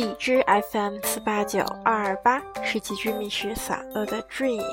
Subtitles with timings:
[0.00, 4.64] 荔枝 FM 四八九二二八，世纪之谜是洒落的 Dream，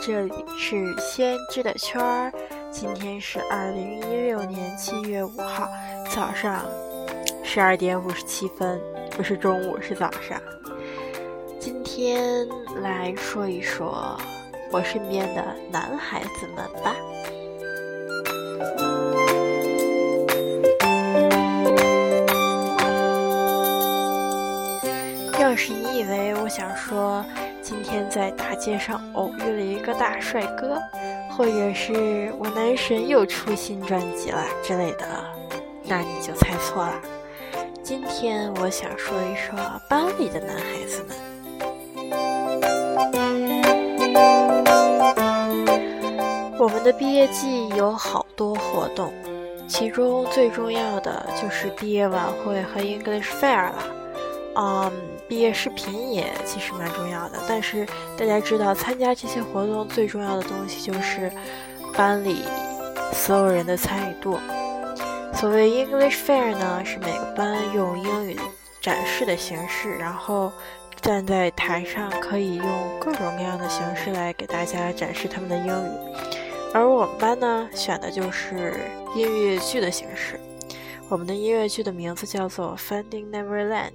[0.00, 2.32] 这里是先知的圈儿。
[2.70, 5.68] 今天是二零一六年七月五号
[6.08, 6.64] 早上
[7.42, 8.80] 十二点五十七分，
[9.10, 10.40] 不是中午，是早上。
[11.58, 12.46] 今天
[12.80, 14.16] 来说一说
[14.70, 16.94] 我身边的男孩子们吧。
[26.46, 27.24] 我想说
[27.60, 30.80] 今天在大街上偶遇了一个大帅哥，
[31.36, 35.04] 或者是我男神又出新专辑了之类的，
[35.82, 36.92] 那你就猜错了。
[37.82, 39.58] 今天我想说一说
[39.90, 41.16] 班里的男孩子们。
[46.60, 49.12] 我们的毕业季有好多活动，
[49.66, 53.84] 其中最重要的就是毕业晚会和 English Fair 了。
[54.54, 54.92] 嗯，
[55.28, 61.30] 毕业视频也其实蛮重要的，但是大家知道，参加这些活动最重要的东西就是
[61.94, 62.44] 班里
[63.12, 64.38] 所有人的参与度。
[65.34, 68.38] 所谓 English Fair 呢，是每个班用英语
[68.80, 70.52] 展示的形式，然后
[71.00, 72.66] 站在台上，可以用
[73.00, 75.90] 各种各样的形式来给大家展示他们的英语。
[76.72, 78.74] 而我们班呢，选的就是
[79.14, 80.40] 音乐剧的形式。
[81.08, 83.90] 我们的音乐剧的名字叫做《Finding Neverland》。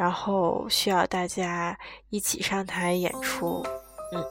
[0.00, 3.62] 然后需要大家一起上台演出，
[4.14, 4.24] 嗯。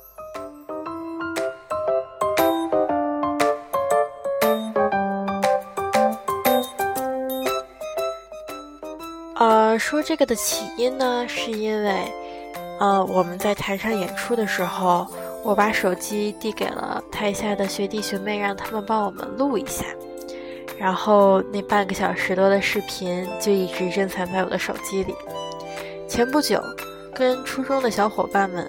[9.35, 12.11] 呃，说这个的起因呢，是因为，
[12.79, 15.05] 呃，我们在台上演出的时候，
[15.43, 19.85] 我把手机递给了台下的学弟学妹，让他们帮我们录一下。
[20.79, 25.13] 然后那半个小时多的视频就一直珍藏在我的手机里。
[26.09, 26.59] 前不久，
[27.13, 28.67] 跟初中的小伙伴们，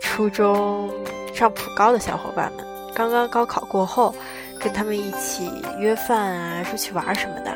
[0.00, 0.90] 初中
[1.34, 2.64] 上普高的小伙伴们，
[2.94, 4.14] 刚刚高考过后，
[4.58, 7.54] 跟他们一起约饭啊，出去玩什么的，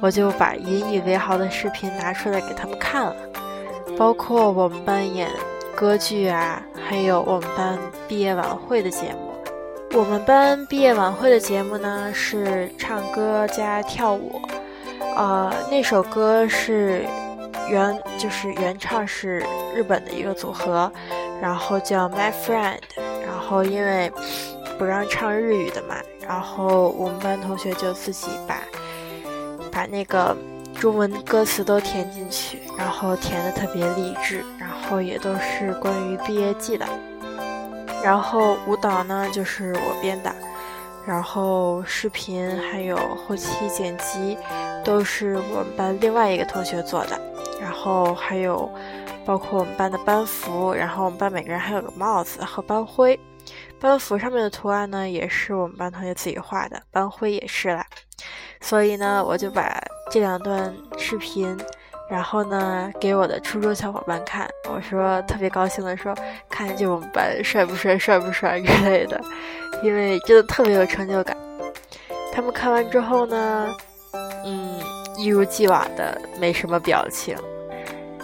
[0.00, 3.14] 我就把引以为豪的视频拿出来给他们看了，
[3.96, 5.30] 包括我们班演
[5.76, 9.32] 歌剧啊，还有我们班毕业晚会的节目。
[9.96, 14.42] 我们班毕业晚会的节目呢是唱歌加跳舞，
[15.16, 17.06] 呃，那首歌是。
[17.68, 20.90] 原就是原唱是日本的一个组合，
[21.40, 22.78] 然后叫 My Friend，
[23.24, 24.12] 然后因为
[24.78, 28.62] 不让唱日语的嘛，然后我们班同学就自己把
[29.70, 30.36] 把那个
[30.78, 36.86] 中文歌词都填进去，然后填的特别励志，然后也都是关于毕业季的，
[38.02, 40.30] 然后舞蹈呢就是我编的，
[41.06, 44.36] 然后视频还有后期剪辑
[44.84, 47.18] 都是我们班另外一个同学做的。
[47.62, 48.68] 然后还有，
[49.24, 53.18] 包括我们班的班服，然后我们班每个人还有个帽子和班徽。
[53.78, 57.86] 班服上面的图案呢，也是我们班同学自己画的，班徽也是啦。
[58.60, 59.80] 所以呢，我就把
[60.10, 61.56] 这两段视频，
[62.10, 66.12] 然后呢给我的初中小伙伴看，我说特别高兴的说，
[66.48, 69.20] 看就我们班帅不帅，帅不帅之类的，
[69.82, 71.36] 因为真的特别有成就感。
[72.32, 73.74] 他们看完之后呢，
[74.44, 74.80] 嗯，
[75.16, 77.36] 一如既往的没什么表情。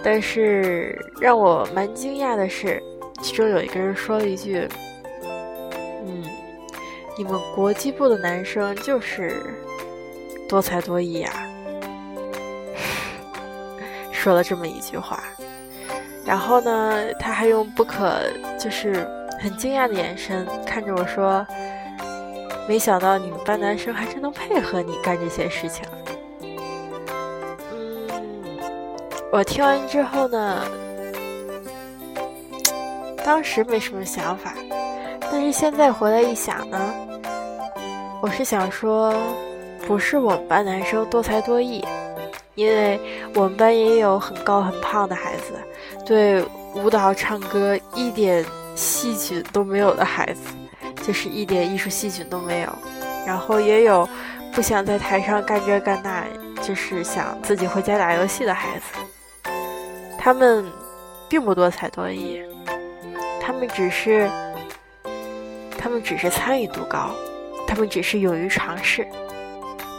[0.03, 2.82] 但是让我蛮惊讶的是，
[3.20, 4.66] 其中有一个人说了一句
[6.06, 6.25] ：“嗯，
[7.16, 9.42] 你们国际部的男生就是
[10.48, 11.32] 多才多艺啊。
[14.12, 15.22] ”说了这么一句话，
[16.25, 18.20] 然后呢，他还用不可
[18.59, 19.06] 就是
[19.41, 21.47] 很惊讶的眼神看着我说
[22.69, 25.84] ：“没想到你们班男生还真能配合你干这些事情。”
[29.31, 30.65] 我听完之后呢，
[33.22, 34.55] 当时没什么想法，
[35.31, 36.94] 但是现在回来一想呢，
[38.22, 39.15] 我是想说，
[39.87, 41.84] 不是我们班男生多才多艺，
[42.54, 42.98] 因为
[43.34, 45.53] 我们班也有很高很胖的孩子，
[46.07, 46.42] 对
[46.75, 48.42] 舞蹈唱歌一点
[48.75, 50.41] 细菌都没有的孩子，
[51.07, 52.69] 就是一点艺术细菌都没有，
[53.27, 54.09] 然后也有
[54.54, 56.25] 不想在台上干这干那，
[56.63, 58.84] 就是想自己回家打游戏的孩子。
[60.18, 60.65] 他们
[61.28, 62.42] 并不多才多艺，
[63.41, 64.28] 他们只是，
[65.78, 67.15] 他们只是参与度高，
[67.66, 69.06] 他们只是勇于尝试，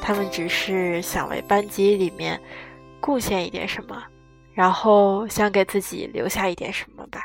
[0.01, 2.39] 他们只是想为班级里面
[2.99, 4.03] 贡献一点什么，
[4.53, 7.21] 然后想给自己留下一点什么吧。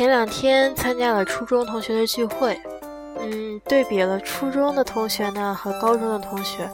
[0.00, 2.58] 前两天参加了初中同学的聚会，
[3.18, 6.66] 嗯，对比了初中的同学呢和高中的同学，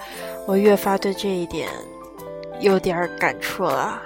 [0.46, 1.69] 我越发对这一点
[2.61, 4.00] 有点感触了。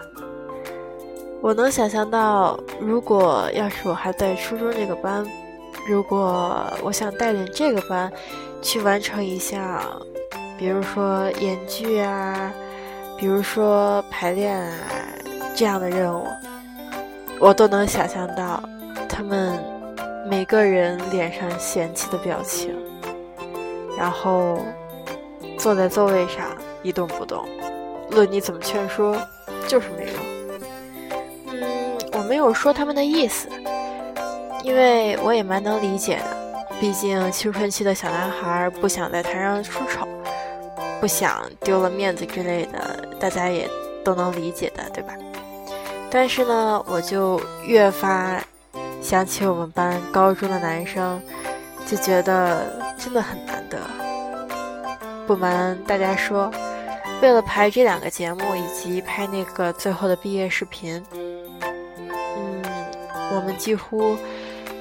[1.43, 5.23] 我能想象到，如果要是我还在初中这个班，
[5.87, 8.11] 如果我想带领这个班
[8.63, 9.83] 去完成一项，
[10.59, 12.51] 比如说演剧啊，
[13.19, 14.79] 比如说排练啊
[15.55, 16.27] 这样的任务，
[17.39, 18.63] 我都能想象到
[19.21, 19.63] 他们
[20.27, 22.75] 每个人脸上嫌弃的表情，
[23.95, 24.65] 然后
[25.59, 26.47] 坐在座位上
[26.83, 27.47] 一动不动，
[28.13, 29.15] 论你怎么劝说，
[29.69, 30.15] 就是没用。
[31.49, 33.47] 嗯，我没有说他们的意思，
[34.65, 36.71] 因为我也蛮能理解的。
[36.81, 40.09] 毕竟青春期的小男孩不想在台上出丑，
[40.99, 43.69] 不想丢了面子之类的，大家也
[44.03, 45.13] 都能理解的，对吧？
[46.11, 48.43] 但是呢，我就越发
[49.01, 51.21] 想起我们班高中的男生，
[51.87, 53.79] 就觉得真的很难得。
[55.27, 56.51] 不瞒大家说，
[57.23, 61.03] 为了拍这两个节目以及拍那个最后的毕业视频。
[61.13, 62.63] 嗯
[63.33, 64.17] 我们几乎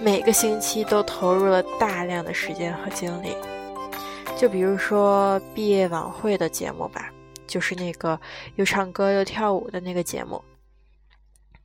[0.01, 3.35] 每个星期都投入了大量的时间和精力。
[4.35, 7.11] 就比如说毕业晚会的节目吧，
[7.45, 8.19] 就是那个
[8.55, 10.43] 又唱歌又跳舞的那个节目。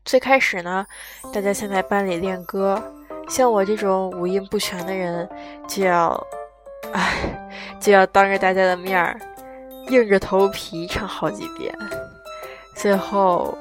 [0.04, 0.86] 最开始呢，
[1.32, 2.80] 大家先在班里练歌，
[3.28, 5.28] 像我这种五音不全的人，
[5.66, 6.26] 就要，
[6.92, 7.48] 唉，
[7.80, 9.18] 就要当着大家的面儿，
[9.88, 11.74] 硬着头皮唱好几遍，
[12.76, 13.56] 最后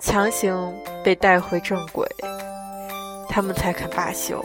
[0.00, 0.74] 强行
[1.04, 2.08] 被带回正轨。
[3.28, 4.44] 他们才肯罢休。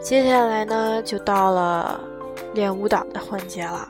[0.00, 2.00] 接下来呢，就到了
[2.54, 3.88] 练舞蹈的环节了。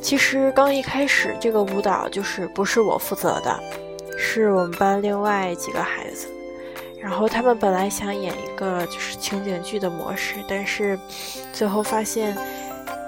[0.00, 3.60] 其实刚一开始，这个舞蹈就是不是我负责的，
[4.16, 6.26] 是我们班另外几个孩子。
[7.00, 10.98] 然后他们本来想演一个就是情景剧的模式，但是
[11.52, 12.36] 最后发现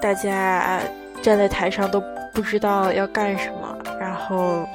[0.00, 0.80] 大家
[1.22, 2.02] 站在台上都
[2.32, 4.66] 不知道要干什么，然后。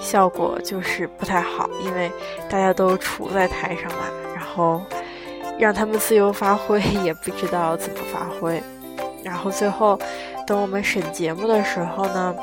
[0.00, 2.10] 效果就是不太好，因为
[2.48, 4.80] 大家都杵在台上嘛，然后
[5.58, 8.62] 让他们自由发挥，也不知道怎么发挥。
[9.22, 9.98] 然后最后
[10.46, 12.34] 等我们审节目的时候呢，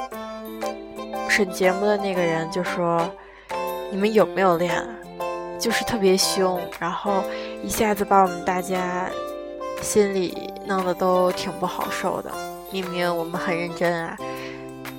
[1.36, 3.06] 审节目的那个人就说
[3.92, 4.82] ：“你们有没有练？”
[5.60, 7.22] 就是特别凶，然后
[7.62, 9.10] 一下子把我们大家
[9.82, 12.32] 心里弄得都挺不好受的。
[12.72, 14.16] 明明我们很认真啊，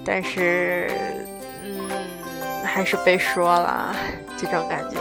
[0.05, 0.91] 但是。
[1.65, 1.89] 嗯
[2.63, 3.97] 还是被说了
[4.37, 4.99] 这种感觉，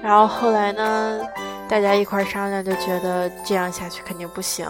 [0.00, 1.20] 然后后来呢，
[1.68, 4.64] 大家一块商量，就觉得这样下去肯定不行。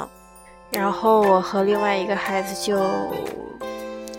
[0.70, 2.78] 然后我和另外一个孩子就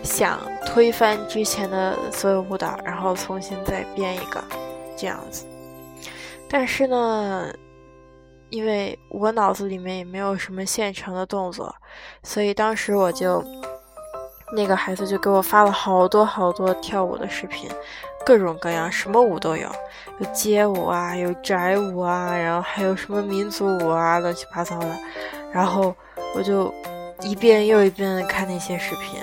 [0.04, 4.44] 想推翻之前的所有舞蹈，然后重新再编一个
[4.96, 5.44] 这样子。
[6.48, 7.52] 但是呢，
[8.50, 11.74] 因为我脑子里面也没有什么现成的动作，
[12.22, 13.42] 所以当时我就。
[14.54, 17.68] 那个孩子就给我发了好多好多跳舞的视频，
[18.24, 19.68] 各种各样，什么舞都有，
[20.18, 24.96] 有街舞啊，有宅舞啊，然后还有什么民族舞啊，乱七八糟的。
[25.50, 25.92] 然后
[26.36, 26.72] 我就
[27.22, 29.18] 一遍又一遍的看那些视频，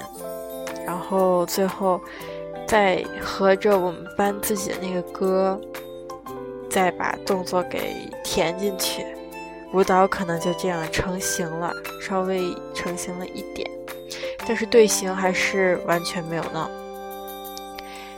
[0.91, 2.01] 然后最后
[2.67, 5.57] 再合着我们班自己的那个歌，
[6.69, 9.06] 再把动作给填进去，
[9.71, 13.66] 舞蹈可能就这样成型了，稍微成型了一点。
[14.45, 16.69] 但是队形还是完全没有弄。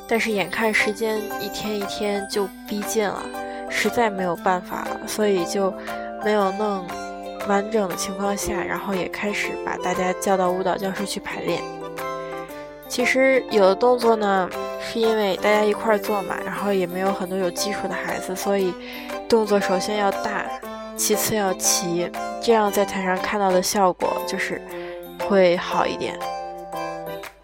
[0.08, 3.24] 但是眼看时间一天一天就逼近了，
[3.70, 5.72] 实在没有办法了，所以就
[6.26, 6.88] 没有弄
[7.48, 11.62] 完整的情况下，然后也开始把大家叫到舞蹈教室去排练。
[12.88, 14.50] 其实有的动作呢，
[14.80, 18.74] 是因为大家一块儿做嘛，然后也没有很多有基础的孩子，所以
[19.28, 20.46] 动作首先要大，
[20.96, 22.10] 其次要齐，
[22.42, 24.62] 这样在台上看到的效果就是。
[25.30, 26.20] 会好一点，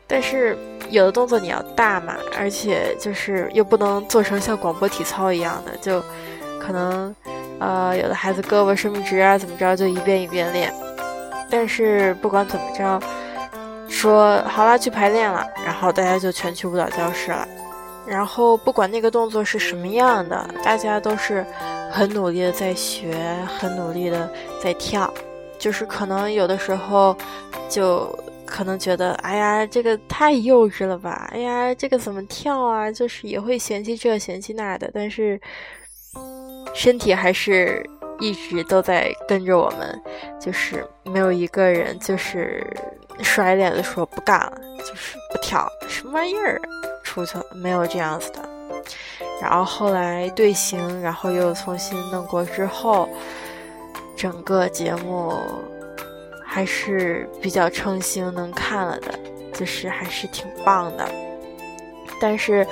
[0.05, 0.57] 但是
[0.89, 6.03] 有的动作你要大嘛，而且就是又不能做成像广播体操一样的，就
[6.59, 7.15] 可能
[7.59, 10.73] 呃有的孩子胳膊伸不直啊，怎么着就一遍一遍练。
[11.49, 12.99] 但是不管怎么着，
[13.89, 17.47] 说好了去排练了，然后大家就全去舞蹈教室了，
[18.05, 21.45] 然后不管那个动作是什么样的，大家都是
[21.91, 24.31] 很努力的在学，很努力的
[24.61, 25.11] 在跳。
[25.57, 27.13] 就是可能有的时候，
[27.67, 32.89] 就可能觉得，哎呀，这个太幼稚了吧，哎呀，这个怎么跳啊？
[32.89, 35.37] 就是也会嫌弃这嫌弃那的，但是
[36.73, 37.85] 身体还是
[38.19, 40.01] 一直都在跟着我们，
[40.39, 42.65] 就是没有一个人就是
[43.21, 46.61] 甩脸的说不干了，就是不跳，什么玩意儿，
[47.03, 48.47] 出去，没有这样子的。
[49.41, 53.07] 然后后来队形，然后又重新弄过之后，
[54.17, 55.33] 整个节目
[56.45, 59.17] 还是比较称心能看了的，
[59.53, 61.09] 就是还是挺棒的。
[62.19, 62.67] 但是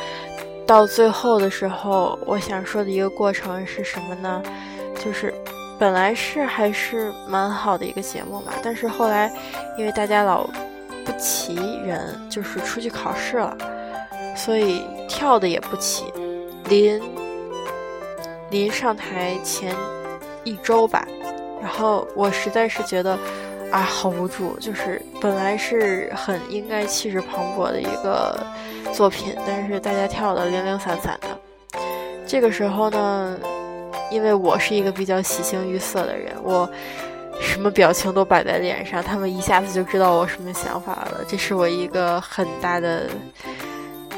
[0.65, 4.43] 到最后的时候，我想说的一个过程是什么呢？
[5.03, 5.33] 就是
[5.79, 9.31] 本来是还是蛮好的一个节目嘛，但是后来
[9.77, 10.45] 因为大家老
[11.05, 13.57] 不齐人，就是出去考试了，
[14.35, 16.05] 所以跳的也不齐。
[16.69, 17.01] 临
[18.49, 19.73] 临上台前
[20.43, 21.07] 一周吧，
[21.61, 23.17] 然后我实在是觉得
[23.71, 24.57] 啊，好无助。
[24.59, 28.37] 就是本来是很应该气势磅礴的一个
[28.93, 31.27] 作品，但是大家跳的零零散散的。
[32.25, 33.39] 这个时候呢，
[34.09, 36.69] 因为我是一个比较喜形于色的人，我
[37.39, 41.21] 什么表情都摆在脸上，他们一下子就知道我什么想法了。
[41.27, 43.07] 这是我一个很大的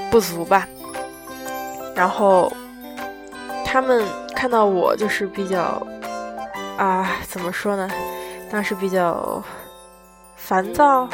[0.09, 0.67] 不足吧。
[1.95, 2.51] 然后，
[3.65, 5.85] 他们看到我就是比较，
[6.77, 7.89] 啊，怎么说呢？
[8.49, 9.43] 当时比较
[10.35, 11.09] 烦躁，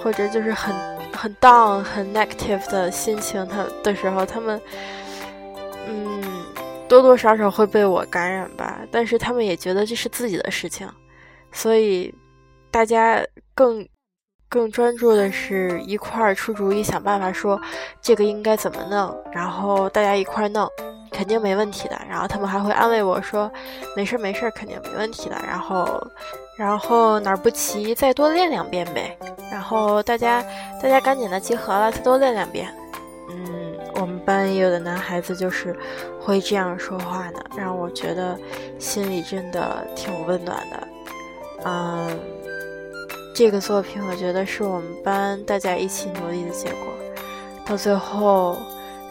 [0.00, 0.72] 或者就是很
[1.12, 4.60] 很 down、很 negative 的心情，他的时候，他们，
[6.88, 8.78] 多多少少会被我感染吧。
[8.90, 10.88] 但是他们也觉得这是自己的事情，
[11.52, 12.14] 所以
[12.70, 13.86] 大家更。
[14.50, 17.60] 更专注的是一块儿出主意，想办法说
[18.00, 20.66] 这个应该怎么弄，然后大家一块儿弄，
[21.10, 22.00] 肯定没问题的。
[22.08, 23.52] 然后他们还会安慰我说
[23.94, 26.02] ：“没事没事，肯定没问题的。”然后，
[26.56, 29.14] 然后哪儿不齐再多练两遍呗。
[29.52, 30.42] 然后大家
[30.82, 32.74] 大家赶紧的集合了，再多练两遍。
[33.28, 33.57] 嗯，
[34.08, 35.76] 我们班也有的男孩子就是
[36.18, 38.38] 会这样说话呢，让我觉得
[38.78, 40.88] 心里真的挺温暖的。
[41.66, 42.18] 嗯。
[43.34, 46.78] 这个作品，我觉得是我们班大家一起努力的结果。
[47.64, 48.56] 到最后，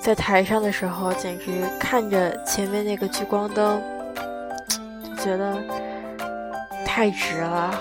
[0.01, 1.45] 在台上的时候，简直
[1.79, 3.81] 看着前面那个聚光灯，
[5.15, 5.57] 就觉得
[6.85, 7.79] 太值了。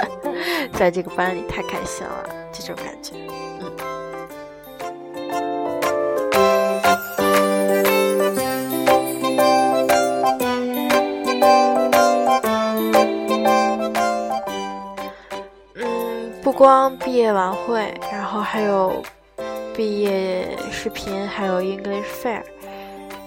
[0.72, 3.12] 在这个班里太开心了，这种感觉。
[16.66, 19.00] 光毕业晚会，然后还有
[19.72, 22.42] 毕业视频，还有 English Fair。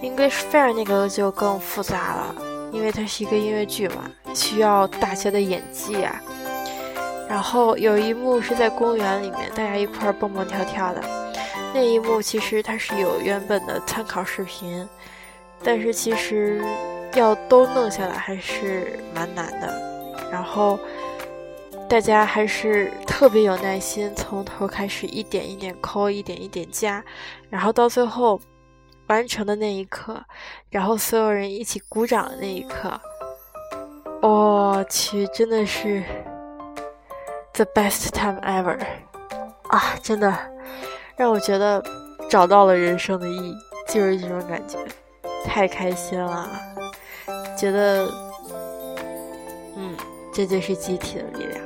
[0.02, 2.36] English Fair 那个就更复杂了，
[2.74, 6.22] 因为它是一个音乐剧嘛，需要大家的演技啊。
[7.30, 11.02] 然后有一幕是在公园里面，大家一块蹦蹦跳跳的。
[11.74, 14.86] 那一幕其实它是有原本的参考视频，
[15.64, 16.62] 但是其实
[17.14, 20.30] 要都弄下来还是蛮难的。
[20.30, 20.78] 然后。
[21.90, 27.04] 大家还是特别有耐心，从头开始一点一点抠，一点一点加，
[27.50, 28.40] 然后到最后
[29.08, 30.24] 完成的那一刻，
[30.70, 33.02] 然后所有人一起鼓掌的那一刻，
[34.22, 36.04] 我去，真的是
[37.54, 38.80] the best time ever
[39.70, 39.96] 啊！
[40.04, 40.32] 真的
[41.18, 41.84] 让我觉得
[42.30, 43.56] 找到了人生的意义，
[43.88, 44.78] 就是这种感觉，
[45.44, 46.48] 太开心了，
[47.58, 48.08] 觉得，
[49.76, 49.98] 嗯，
[50.32, 51.60] 这就是集体的力量。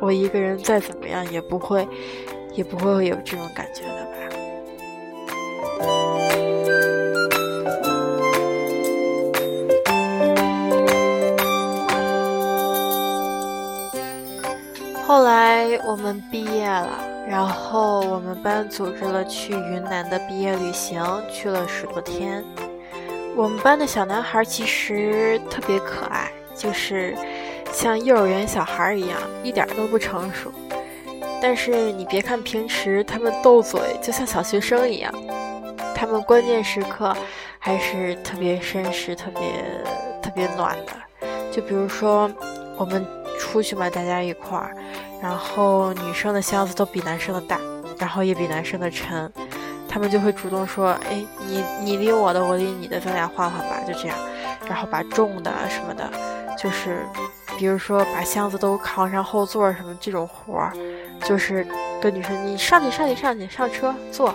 [0.00, 1.86] 我一个人再怎么样也不会，
[2.54, 4.10] 也不会有这种感觉的吧。
[15.06, 22.42] 后来我们毕业了，然后我们班组织了去云南的毕业旅行，去了十多天。
[23.36, 27.14] 我们班的小男孩其实特别可爱，就是。
[27.72, 30.52] 像幼儿园小孩一样，一点都不成熟。
[31.42, 35.12] 但是你别看平时他们斗嘴，就像小学生一样，
[35.94, 37.16] 他们关键时刻
[37.58, 39.40] 还是特别绅士、特别
[40.22, 41.26] 特别暖的。
[41.50, 42.30] 就比如说，
[42.76, 43.04] 我们
[43.38, 44.76] 出去嘛，大家一块儿，
[45.22, 47.58] 然后女生的箱子都比男生的大，
[47.98, 49.32] 然后也比男生的沉，
[49.88, 54.16] 他们就会主动说：“哎，你你拎我的，我拎你的，咱俩换换吧。”就这样，
[54.68, 56.08] 然后把重的什么的，
[56.60, 57.04] 就是。
[57.58, 60.72] 比如说把箱子都扛上后座什么这种活儿，
[61.26, 61.66] 就是
[62.00, 64.28] 跟女生你上去上去上去上车坐，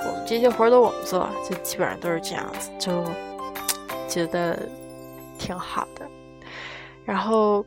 [0.00, 3.04] 我们这些活儿都我们做，就基本上都是这样子，就
[4.08, 4.58] 觉得
[5.38, 6.04] 挺好的。
[7.04, 7.64] 然后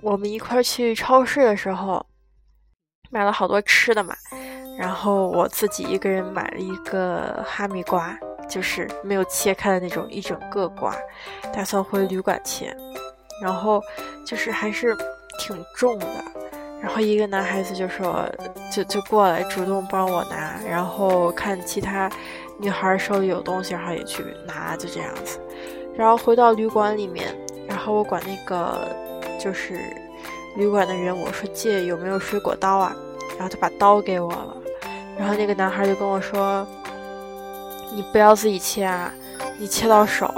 [0.00, 2.06] 我们一块儿去超市的时候，
[3.10, 4.14] 买了好多吃的嘛，
[4.78, 8.16] 然后我自己一个人买了一个哈密瓜，
[8.48, 10.94] 就是没有切开的那种一整个瓜，
[11.52, 12.76] 打算回旅馆切。
[13.42, 13.82] 然后
[14.24, 14.96] 就是还是
[15.40, 16.06] 挺重的，
[16.80, 18.24] 然后一个男孩子就说，
[18.72, 22.08] 就就过来主动帮我拿，然后看其他
[22.58, 25.40] 女孩手里有东西，然后也去拿，就这样子。
[25.96, 27.36] 然后回到旅馆里面，
[27.68, 28.88] 然后我管那个
[29.40, 29.80] 就是
[30.56, 32.94] 旅馆的人，我说借有没有水果刀啊？
[33.38, 34.56] 然后他把刀给我了，
[35.18, 36.66] 然后那个男孩就跟我说
[37.92, 39.12] ：“你不要自己切啊，
[39.58, 40.32] 你切到手，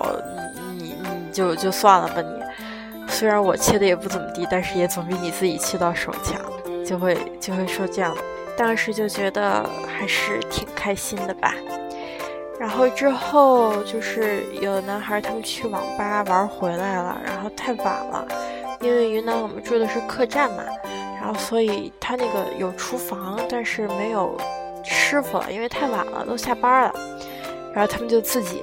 [0.79, 2.44] 你你你就就算了吧你。”
[3.09, 6.41] 虽然我切的也不怎么地，但是也总比你自己切到手强，
[6.85, 8.17] 就会就会说这样。
[8.57, 11.55] 当时就觉得还是挺开心的吧。
[12.59, 18.27] 然后之后就是有男孩他们去网吧玩回来了，然后太晚了，
[18.81, 20.63] 因为云南我们住的是客栈嘛，
[21.21, 24.39] 然后所以他那个有厨房，但是没有
[24.85, 26.95] 师傅了，因为太晚了，都下班了。
[27.75, 28.63] 然后他们就自己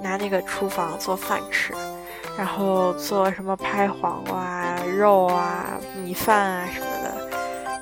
[0.00, 1.74] 拿那个厨房做饭吃。
[2.36, 7.14] 然后做什么拍黄瓜、肉啊、米饭啊什么的。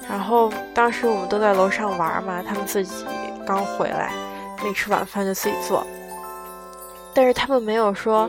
[0.08, 3.04] 然后当时我们都在楼上玩嘛，他们自己
[3.46, 4.12] 刚回来，
[4.62, 5.86] 没吃晚饭就自己做。
[7.14, 8.28] 但是他们没有说，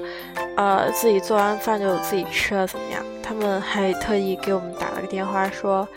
[0.55, 3.03] 呃，自己做完饭就自己吃了怎么样？
[3.22, 5.88] 他们还特意给我们打了个电话说，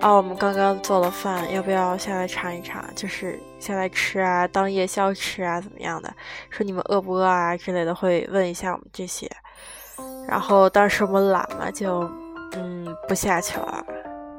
[0.00, 2.82] 啊，我们刚刚做了饭，要不要下来尝一尝？
[2.94, 6.10] 就是下来吃啊，当夜宵吃啊，怎么样的？
[6.48, 9.30] 说你们饿不饿啊之类的，会问一下我们这些。
[10.30, 12.08] 然后当时我们懒嘛，就
[12.52, 13.84] 嗯不下去了。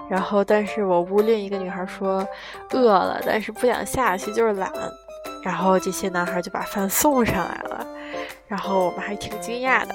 [0.09, 2.25] 然后但是我屋另一个女孩说
[2.71, 4.71] 饿了，但是不想下去，就是懒。
[5.43, 7.85] 然后这些男孩就把饭送上来了，
[8.47, 9.93] 然后我们还挺惊讶的。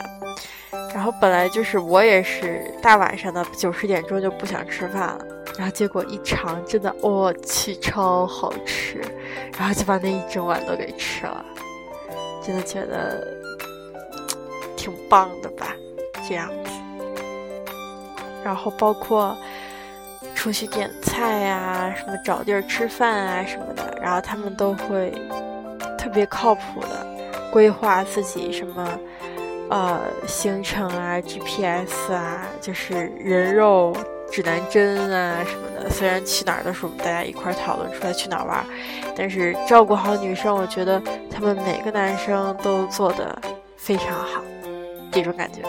[0.93, 5.25] 然后本来就是我也是大晚上的九十点钟就不想吃饭了，
[5.57, 9.00] 然后结果一尝，真的我去超好吃，
[9.59, 11.43] 然后就把那一整碗都给吃了，
[12.43, 13.35] 真的觉得。
[14.76, 15.75] 挺棒的吧，
[16.28, 16.71] 这样子。
[18.45, 19.37] 然后包括
[20.35, 25.12] 出去点菜呀，什么找地儿吃饭啊什么的，然后他们都会
[25.99, 27.06] 特别靠谱的
[27.52, 29.00] 规划自己什么
[29.68, 33.97] 呃行程啊、GPS 啊，就是人肉
[34.30, 35.91] 指南针啊什么的。
[35.91, 38.65] 虽然去哪儿都是我们大家一块讨论出来去哪儿玩，
[39.17, 43.36] 但是照顾好女生，我觉得他们每个男生都做的
[43.76, 44.41] 非常好。
[45.10, 45.62] 这种感觉。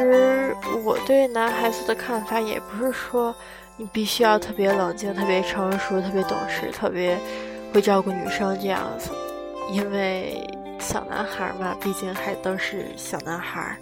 [0.00, 3.34] 其实我对男孩子的看法也不是说
[3.76, 7.18] 你必须要特别冷静、特别成熟、特别懂事、特别
[7.74, 9.10] 会照顾女生这样子，
[9.70, 10.42] 因为。
[10.78, 13.76] 小男孩嘛，毕竟还都是小男孩。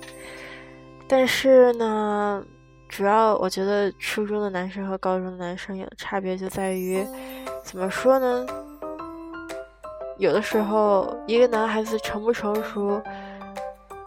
[1.07, 2.43] 但是呢，
[2.89, 7.07] 主要我觉得初中的男生和高中的男生有差别就在于，
[7.63, 8.45] 怎么说呢？
[10.17, 13.01] 有的时候一个男孩子成不成熟，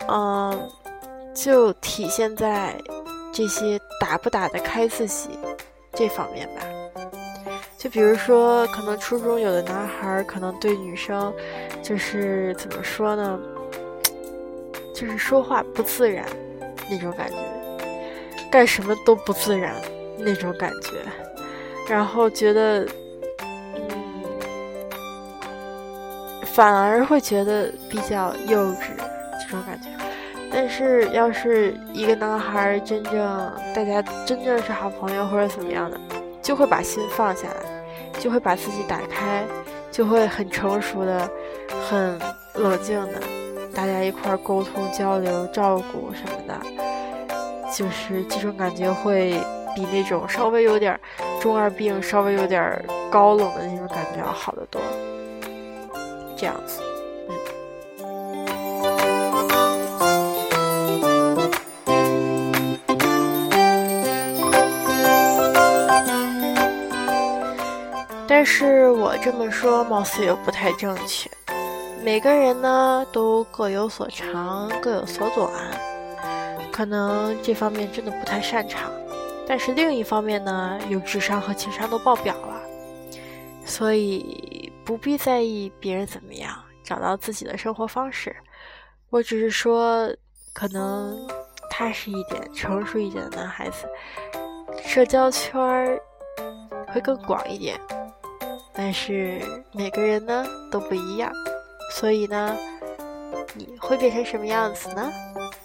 [0.09, 0.69] 嗯，
[1.33, 2.75] 就体现在
[3.31, 5.29] 这些打不打得开自己
[5.93, 6.61] 这方面吧。
[7.77, 11.33] 就比如说，可能初中有的男孩可能对女生。
[11.83, 13.39] 就是怎么说呢？
[14.93, 16.23] 就是说话不自然
[16.91, 17.37] 那种感觉，
[18.51, 19.73] 干什么都不自然
[20.15, 20.91] 那种感觉，
[21.89, 22.87] 然后觉得，
[23.73, 24.23] 嗯，
[26.45, 28.91] 反而会觉得比较幼稚。
[30.71, 35.99] 是要是一个男孩真正大家真正是好朋友或者怎么样的，
[36.41, 39.43] 就会把心放下来，就会把自己打开，
[39.91, 41.29] 就会很成熟的。
[41.89, 42.19] 很
[42.55, 43.21] 冷静的，
[43.73, 46.55] 大家一块沟通交流、照顾什么的，
[47.73, 49.31] 就是这种感觉会
[49.75, 50.97] 比那种稍微有点
[51.39, 54.81] 中二病、稍微有点高冷的那种感觉要好得多。
[56.37, 56.81] 这样子，
[68.41, 71.29] 但是我这么说，貌似又不太正确。
[72.03, 75.47] 每个人呢都各有所长，各有所短，
[76.71, 78.91] 可能这方面真的不太擅长，
[79.47, 82.59] 但是另一方面呢，有智商和情商都爆表了，
[83.63, 86.51] 所以不必在意别人怎么样，
[86.83, 88.35] 找到自己的生活方式。
[89.11, 90.11] 我只是说，
[90.51, 91.27] 可能
[91.69, 93.87] 踏实一点、成熟一点的男孩子，
[94.83, 96.01] 社交圈儿
[96.87, 97.79] 会更广一点，
[98.73, 101.31] 但是每个人呢都不一样。
[101.93, 102.55] 所以呢，
[103.53, 105.11] 你会变成什么样子呢？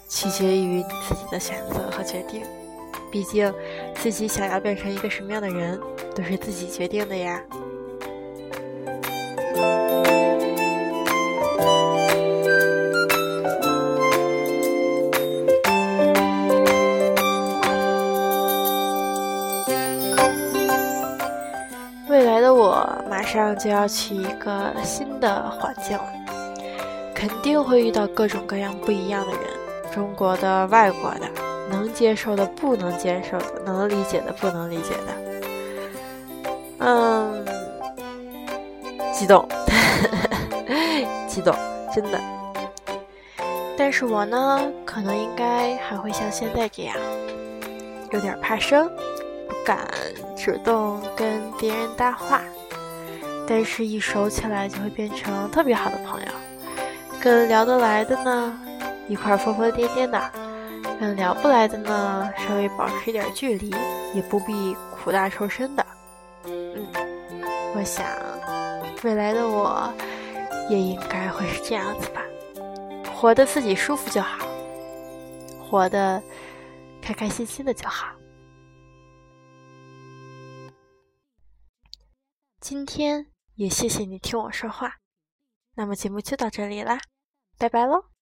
[0.09, 2.43] 取决于你自己的选择和决定。
[3.11, 3.53] 毕竟，
[3.95, 5.79] 自己想要变成一个什么样的人，
[6.13, 7.41] 都是自己决定的呀。
[23.27, 26.13] 马上就要去一个新的环境了，
[27.13, 29.41] 肯定会遇到各种各样不一样的人，
[29.91, 31.27] 中国的、外国的。
[31.69, 35.13] 能接受的，不能接受的；能理解的，不能理解的。
[36.77, 37.45] 嗯，
[39.11, 39.45] 激动，
[41.27, 41.53] 激动，
[41.93, 42.17] 真的。
[43.77, 46.95] 但是我呢，可能应该还会像现在这样，
[48.11, 48.89] 有点怕生，
[49.49, 49.85] 不敢
[50.37, 52.41] 主动跟别人搭话。
[53.47, 56.27] 但是，一熟起来就会变成特别好的朋友，
[57.21, 58.59] 跟聊得来的呢，
[59.07, 60.31] 一块疯疯癫癫的。
[60.99, 63.69] 跟聊不来的呢，稍微保持一点距离，
[64.15, 65.85] 也不必苦大仇深的。
[66.45, 66.87] 嗯，
[67.75, 68.05] 我想
[69.03, 69.93] 未来的我
[70.69, 72.23] 也应该会是这样子吧，
[73.13, 74.47] 活得自己舒服就好，
[75.59, 76.21] 活得
[76.99, 78.07] 开开心心的就好。
[82.59, 83.23] 今天
[83.57, 84.97] 也谢谢你听我说话，
[85.73, 86.99] 那么节目就到这里啦，
[87.57, 88.16] 拜拜喽。